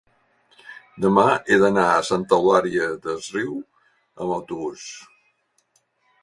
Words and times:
Demà 1.03 1.25
he 1.53 1.57
d'anar 1.63 1.83
a 1.97 2.05
Santa 2.07 2.39
Eulària 2.43 2.87
des 3.05 3.29
Riu 3.37 3.53
amb 3.59 4.35
autobús. 4.39 4.89